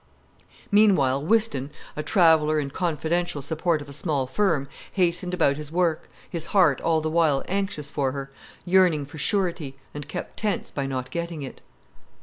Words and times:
Meanwhile 0.71 1.23
Whiston, 1.23 1.69
a 1.95 2.01
traveller 2.01 2.57
and 2.57 2.73
confidential 2.73 3.43
support 3.43 3.83
of 3.83 3.87
a 3.87 3.93
small 3.93 4.25
firm, 4.25 4.67
hastened 4.93 5.31
about 5.35 5.57
his 5.57 5.71
work, 5.71 6.09
his 6.27 6.47
heart 6.57 6.81
all 6.81 7.01
the 7.01 7.07
while 7.11 7.43
anxious 7.47 7.87
for 7.91 8.11
her, 8.11 8.31
yearning 8.65 9.05
for 9.05 9.19
surety, 9.19 9.77
and 9.93 10.07
kept 10.07 10.37
tense 10.37 10.71
by 10.71 10.87
not 10.87 11.11
getting 11.11 11.43
it. 11.43 11.61